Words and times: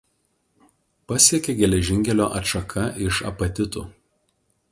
Pasiekia 1.11 1.55
geležinkelio 1.59 2.27
atšaka 2.41 2.85
iš 3.09 3.23
Apatitų. 3.33 3.87